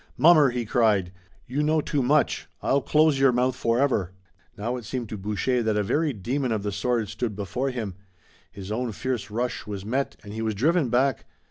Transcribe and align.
"Mummer!" 0.17 0.49
he 0.49 0.65
cried. 0.65 1.11
"You 1.45 1.61
know 1.61 1.79
too 1.79 2.01
much. 2.01 2.47
I'll 2.63 2.81
close 2.81 3.19
your 3.19 3.31
mouth 3.31 3.55
forever!" 3.55 4.13
Now 4.57 4.75
it 4.77 4.83
seemed 4.83 5.09
to 5.09 5.17
Boucher 5.19 5.61
that 5.61 5.77
a 5.77 5.83
very 5.83 6.11
demon 6.11 6.51
of 6.51 6.63
the 6.63 6.71
sword 6.71 7.07
stood 7.07 7.35
before 7.35 7.69
him. 7.69 7.93
His 8.51 8.71
own 8.71 8.93
fierce 8.93 9.29
rush 9.29 9.67
was 9.67 9.85
met 9.85 10.15
and 10.23 10.33
he 10.33 10.41
was 10.41 10.55
driven 10.55 10.89
back. 10.89 11.27